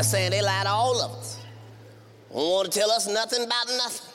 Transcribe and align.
They're 0.00 0.04
saying 0.08 0.30
they 0.30 0.40
lie 0.40 0.62
to 0.62 0.70
all 0.70 0.98
of 1.02 1.10
us. 1.18 1.38
Don't 2.32 2.38
want 2.38 2.72
to 2.72 2.78
tell 2.78 2.90
us 2.90 3.06
nothing 3.06 3.44
about 3.44 3.68
nothing. 3.68 4.14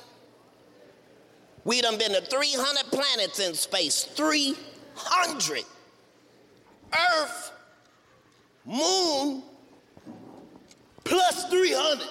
We 1.64 1.80
done 1.80 2.00
been 2.00 2.12
to 2.14 2.22
300 2.22 2.92
planets 2.92 3.40
in 3.40 3.54
space. 3.54 4.04
300. 4.04 5.64
Earth, 6.92 7.52
moon, 8.66 9.44
plus 11.04 11.50
300. 11.52 12.08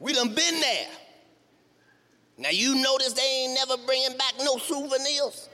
We 0.00 0.12
done 0.12 0.34
been 0.34 0.60
there. 0.60 0.88
Now 2.36 2.50
you 2.50 2.74
notice 2.74 3.12
they 3.12 3.44
ain't 3.44 3.54
never 3.54 3.80
bringing 3.86 4.18
back 4.18 4.34
no 4.42 4.56
souvenirs. 4.56 5.48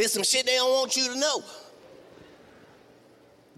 Here's 0.00 0.14
some 0.14 0.22
shit 0.22 0.46
they 0.46 0.54
don't 0.54 0.70
want 0.70 0.96
you 0.96 1.12
to 1.12 1.18
know. 1.18 1.42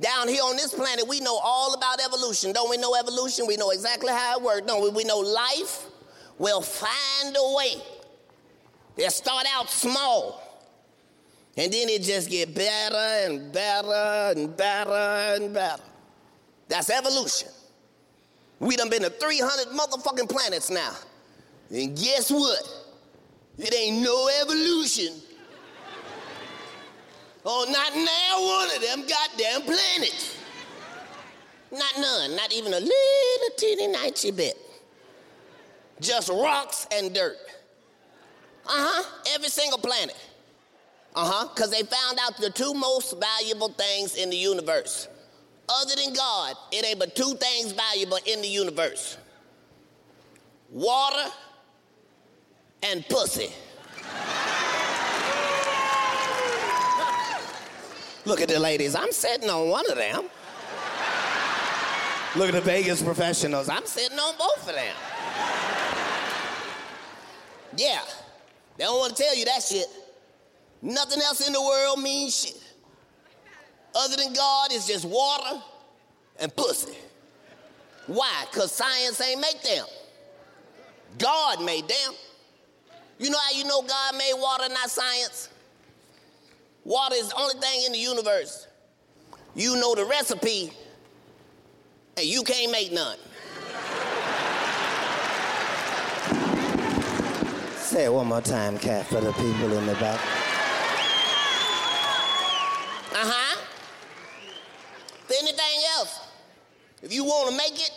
Down 0.01 0.27
here 0.27 0.43
on 0.43 0.57
this 0.57 0.75
planet, 0.75 1.07
we 1.07 1.21
know 1.21 1.39
all 1.41 1.73
about 1.73 2.01
evolution. 2.05 2.53
Don't 2.53 2.69
we 2.69 2.79
know 2.79 2.97
evolution? 2.97 3.47
We 3.47 3.57
know 3.57 3.71
exactly 3.71 4.13
how 4.13 4.39
it 4.39 4.43
works. 4.43 4.67
Don't 4.67 4.83
we? 4.83 4.91
We 4.91 5.05
know 5.05 5.21
life 5.21 5.87
will 6.39 6.61
find 6.61 7.37
a 7.39 7.55
way. 7.57 7.75
They'll 8.97 9.11
start 9.11 9.47
out 9.55 9.71
small. 9.71 10.43
And 11.57 11.73
then 11.73 11.89
it 11.89 12.03
just 12.03 12.29
get 12.29 12.53
better 12.57 12.97
and 12.97 13.53
better 13.53 14.33
and 14.37 14.57
better 14.57 14.91
and 14.91 15.55
better. 15.55 15.85
That's 16.67 16.91
evolution. 16.91 17.51
We 18.59 18.75
done 18.75 18.91
been 18.91 19.03
to 19.03 19.11
300 19.11 19.79
motherfucking 19.79 20.29
planets 20.29 20.71
now. 20.71 20.91
And 21.71 21.97
guess 21.97 22.33
what? 22.33 22.69
It 23.59 23.73
ain't 23.73 24.03
no 24.03 24.29
evolution 24.41 25.23
Oh, 27.45 27.67
not 27.69 27.95
now 27.97 28.41
one 28.41 28.77
of 28.77 28.83
them 28.83 29.09
goddamn 29.09 29.63
planets. 29.63 30.39
Not 31.73 31.93
none, 31.99 32.37
not 32.37 32.53
even 32.53 32.73
a 32.73 32.79
little 32.79 33.57
teeny 33.57 33.89
ninety 33.89 34.31
bit. 34.31 34.57
Just 36.01 36.29
rocks 36.29 36.87
and 36.93 37.15
dirt. 37.15 37.37
Uh 38.67 38.71
huh, 38.71 39.21
every 39.35 39.49
single 39.49 39.79
planet. 39.79 40.17
Uh 41.15 41.31
huh, 41.31 41.49
because 41.55 41.71
they 41.71 41.83
found 41.83 42.19
out 42.21 42.37
the 42.37 42.51
two 42.51 42.75
most 42.75 43.19
valuable 43.19 43.69
things 43.69 44.15
in 44.17 44.31
the 44.31 44.37
universe. 44.37 45.09
Other 45.69 45.95
than 45.97 46.13
God, 46.13 46.55
it 46.71 46.85
ain't 46.85 46.99
but 46.99 47.17
two 47.17 47.35
things 47.35 47.73
valuable 47.73 48.19
in 48.27 48.43
the 48.43 48.49
universe 48.49 49.17
water 50.73 51.31
and 52.83 53.07
pussy. 53.09 53.51
Look 58.25 58.41
at 58.41 58.49
the 58.49 58.59
ladies. 58.59 58.95
I'm 58.95 59.13
sitting 59.13 59.51
on 59.51 59.69
one 59.69 59.91
of 59.91 59.97
them. 59.97 60.25
Look 62.37 62.49
at 62.49 62.55
the 62.55 62.61
Vegas 62.61 63.03
professionals. 63.03 63.69
I'm 63.69 63.85
sitting 63.85 64.19
on 64.19 64.35
both 64.39 64.69
of 64.69 64.75
them. 64.75 64.97
Yeah. 67.77 68.03
They 68.79 68.85
don't 68.85 68.99
want 68.99 69.17
to 69.17 69.23
tell 69.23 69.37
you 69.37 69.45
that 69.47 69.63
shit. 69.63 69.87
Nothing 70.81 71.21
else 71.23 71.47
in 71.47 71.53
the 71.53 71.61
world 71.61 72.01
means 72.01 72.45
shit. 72.45 72.63
Other 73.95 74.17
than 74.17 74.33
God, 74.33 74.69
it's 74.73 74.87
just 74.87 75.05
water 75.05 75.61
and 76.41 76.55
pussy. 76.57 76.97
Why? 78.07 78.47
Because 78.51 78.73
science 78.73 79.21
ain't 79.21 79.41
make 79.41 79.63
them. 79.63 79.87
God 81.19 81.63
made 81.63 81.87
them. 81.87 82.15
You 83.19 83.31
know 83.31 83.39
how 83.39 83.57
you 83.57 83.65
know 83.65 83.83
God 83.83 84.17
made 84.17 84.33
water, 84.37 84.69
not 84.69 84.91
science? 84.91 85.51
Water 86.85 87.15
is 87.15 87.29
the 87.29 87.37
only 87.37 87.55
thing 87.61 87.85
in 87.87 87.93
the 87.93 87.99
universe. 87.99 88.67
You 89.55 89.77
know 89.77 89.95
the 89.95 90.05
recipe, 90.05 90.73
and 92.17 92.27
you 92.27 92.43
can't 92.43 92.73
make 92.73 92.93
none. 92.93 93.19
Say 97.77 98.07
it 98.07 98.13
one 98.13 98.27
more 98.27 98.41
time, 98.41 98.79
Cat, 98.79 99.07
for 99.07 99.21
the 99.21 99.33
people 99.33 99.77
in 99.77 99.87
the 99.87 99.95
back. 99.95 100.19
Uh 103.15 103.31
huh. 103.31 103.61
For 105.27 105.35
anything 105.35 105.85
else, 105.99 106.21
if 107.03 107.13
you 107.13 107.25
want 107.25 107.51
to 107.51 107.57
make 107.57 107.75
it, 107.75 107.91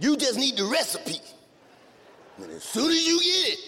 you 0.00 0.16
just 0.16 0.38
need 0.38 0.56
the 0.56 0.64
recipe. 0.64 1.20
And 2.40 2.52
as 2.52 2.62
soon 2.62 2.90
as 2.92 3.06
you 3.06 3.18
get 3.18 3.52
it, 3.52 3.58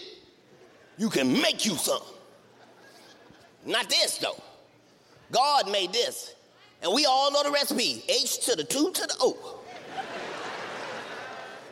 you 0.97 1.09
can 1.09 1.33
make 1.41 1.65
you 1.65 1.75
something. 1.75 2.20
Not 3.65 3.89
this, 3.89 4.17
though. 4.17 4.41
God 5.31 5.71
made 5.71 5.93
this. 5.93 6.33
And 6.81 6.93
we 6.93 7.05
all 7.05 7.31
know 7.31 7.43
the 7.43 7.51
recipe 7.51 8.03
H 8.09 8.39
to 8.45 8.55
the 8.55 8.63
2 8.63 8.91
to 8.91 9.01
the 9.01 9.15
O. 9.19 9.59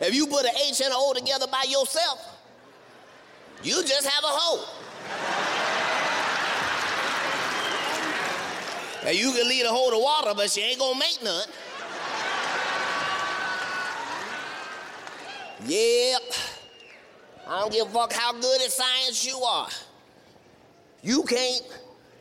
If 0.01 0.13
you 0.13 0.27
put 0.27 0.45
an 0.45 0.51
H 0.55 0.79
and 0.81 0.87
an 0.87 0.95
O 0.95 1.13
together 1.13 1.47
by 1.47 1.63
yourself, 1.67 2.37
you 3.63 3.83
just 3.83 4.07
have 4.07 4.23
a 4.23 4.27
hole. 4.27 4.65
and 9.05 9.17
you 9.17 9.31
can 9.31 9.47
lead 9.47 9.65
a 9.65 9.69
hole 9.69 9.89
to 9.91 9.97
water, 9.97 10.33
but 10.35 10.49
she 10.49 10.61
ain't 10.61 10.79
gonna 10.79 10.99
make 10.99 11.21
none. 11.23 11.47
Yep. 15.65 16.21
I 17.47 17.59
don't 17.59 17.73
give 17.73 17.87
a 17.87 17.89
fuck 17.89 18.13
how 18.13 18.33
good 18.33 18.61
at 18.61 18.71
science 18.71 19.25
you 19.25 19.39
are. 19.39 19.67
You 21.01 21.23
can't 21.23 21.61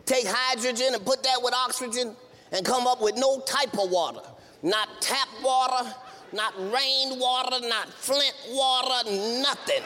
take 0.04 0.26
hydrogen 0.26 0.94
and 0.94 1.04
put 1.04 1.22
that 1.22 1.40
with 1.42 1.54
oxygen 1.54 2.14
and 2.52 2.64
come 2.64 2.86
up 2.86 3.00
with 3.00 3.16
no 3.16 3.40
type 3.40 3.74
of 3.78 3.90
water. 3.90 4.20
Not 4.62 4.88
tap 5.00 5.28
water, 5.42 5.92
not 6.32 6.54
rain 6.72 7.18
water, 7.18 7.66
not 7.66 7.88
Flint 7.88 8.34
water, 8.50 9.10
nothing. 9.40 9.82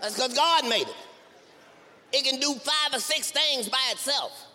That's 0.00 0.14
because 0.14 0.34
God 0.34 0.68
made 0.68 0.82
it. 0.82 0.96
It 2.12 2.24
can 2.24 2.38
do 2.38 2.54
five 2.54 2.94
or 2.94 3.00
six 3.00 3.30
things 3.30 3.68
by 3.68 3.78
itself. 3.90 4.46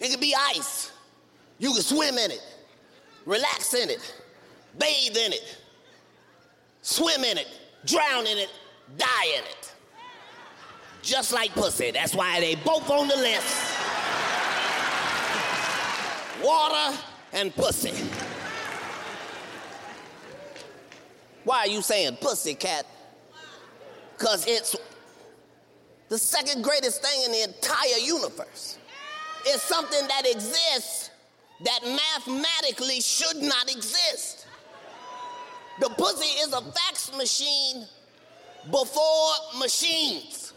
It 0.00 0.10
can 0.10 0.20
be 0.20 0.34
ice. 0.34 0.90
You 1.58 1.72
can 1.72 1.82
swim 1.82 2.16
in 2.16 2.30
it, 2.30 2.42
relax 3.26 3.74
in 3.74 3.90
it, 3.90 4.14
bathe 4.78 5.16
in 5.16 5.32
it, 5.32 5.58
swim 6.82 7.22
in 7.22 7.36
it, 7.38 7.48
drown 7.84 8.26
in 8.26 8.38
it, 8.38 8.48
die 8.96 9.34
in 9.36 9.44
it 9.44 9.74
just 11.02 11.32
like 11.32 11.52
pussy. 11.52 11.90
That's 11.90 12.14
why 12.14 12.40
they 12.40 12.54
both 12.56 12.88
on 12.90 13.08
the 13.08 13.16
list. 13.16 13.76
Water 16.42 16.98
and 17.32 17.54
pussy. 17.54 17.92
Why 21.44 21.58
are 21.60 21.68
you 21.68 21.82
saying 21.82 22.18
pussy 22.20 22.54
cat? 22.54 22.86
Because 24.16 24.46
it's 24.46 24.76
the 26.08 26.18
second 26.18 26.62
greatest 26.62 27.02
thing 27.02 27.22
in 27.24 27.32
the 27.32 27.42
entire 27.44 27.98
universe. 27.98 28.78
It's 29.46 29.62
something 29.62 30.06
that 30.08 30.22
exists 30.26 31.10
that 31.64 31.80
mathematically 31.82 33.00
should 33.00 33.36
not 33.36 33.70
exist. 33.70 34.46
The 35.80 35.88
pussy 35.90 36.26
is 36.40 36.52
a 36.52 36.60
fax 36.60 37.16
machine 37.16 37.86
before 38.70 39.32
machines. 39.58 40.49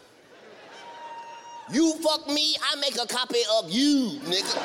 You 1.72 1.94
fuck 1.94 2.28
me, 2.28 2.54
I 2.72 2.76
make 2.76 2.96
a 3.00 3.06
copy 3.06 3.38
of 3.58 3.70
you, 3.70 4.20
nigga. 4.24 4.60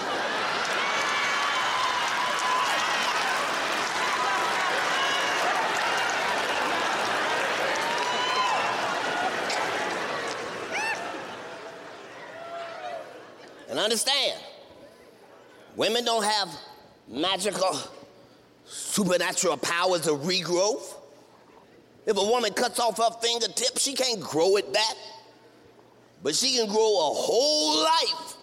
And 13.70 13.80
understand, 13.80 14.42
women 15.78 16.04
don't 16.04 16.24
have 16.24 16.50
magical, 17.08 17.78
supernatural 18.66 19.56
powers 19.58 20.06
of 20.08 20.22
regrowth. 20.22 20.96
If 22.06 22.18
a 22.18 22.24
woman 22.24 22.52
cuts 22.52 22.80
off 22.80 22.98
her 22.98 23.12
fingertip, 23.22 23.78
she 23.78 23.94
can't 23.94 24.20
grow 24.20 24.58
it 24.58 24.74
back. 24.74 24.96
But 26.22 26.36
she 26.36 26.58
can 26.58 26.68
grow 26.68 27.10
a 27.10 27.14
whole 27.14 27.84
life 27.84 28.36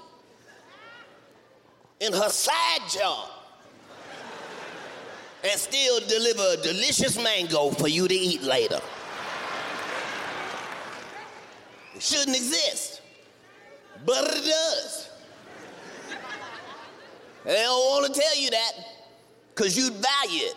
in 2.00 2.12
her 2.12 2.28
side 2.28 2.88
job 2.90 3.31
and 5.44 5.61
still 5.61 6.00
deliver 6.00 6.43
a 6.55 6.56
delicious 6.62 7.23
mango 7.23 7.70
for 7.70 7.88
you 7.88 8.08
to 8.08 8.14
eat 8.14 8.43
later. 8.43 8.81
It 11.94 12.02
shouldn't 12.02 12.37
exist, 12.37 13.02
but 14.05 14.25
it 14.25 14.44
does. 14.44 15.11
And 17.44 17.55
they 17.55 17.62
don't 17.62 17.87
want 17.87 18.12
to 18.12 18.20
tell 18.20 18.37
you 18.37 18.50
that 18.50 18.72
because 19.55 19.76
you'd 19.76 19.94
value 19.94 20.46
it. 20.46 20.56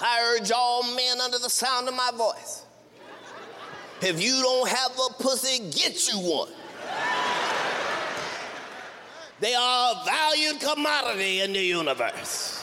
I 0.00 0.34
urge 0.34 0.50
all 0.50 0.82
men 0.94 1.20
under 1.20 1.38
the 1.38 1.50
sound 1.50 1.86
of 1.86 1.94
my 1.94 2.10
voice. 2.16 2.64
If 4.02 4.22
you 4.22 4.40
don't 4.42 4.68
have 4.68 4.92
a 4.92 5.22
pussy, 5.22 5.70
get 5.70 6.08
you 6.08 6.18
one. 6.18 6.48
They 9.40 9.54
are 9.54 9.92
a 9.92 10.04
valued 10.04 10.60
commodity 10.60 11.40
in 11.40 11.52
the 11.52 11.60
universe. 11.60 12.62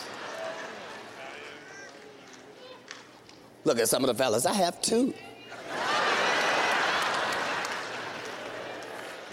Look 3.66 3.80
at 3.80 3.90
some 3.90 4.04
of 4.04 4.08
the 4.08 4.16
fellas. 4.16 4.46
I 4.46 4.54
have 4.54 4.82
two. 4.82 5.14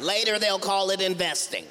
Later, 0.00 0.38
they'll 0.38 0.58
call 0.58 0.90
it 0.90 1.00
investing. 1.00 1.64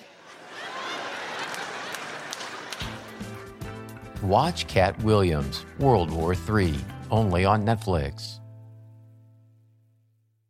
Watch 4.21 4.67
Katt 4.67 4.97
Williams, 5.03 5.65
World 5.79 6.09
War 6.09 6.33
III, 6.33 6.73
only 7.11 7.43
on 7.43 7.65
Netflix. 7.65 8.39